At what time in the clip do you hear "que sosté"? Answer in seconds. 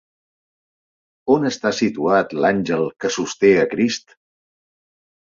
3.05-3.51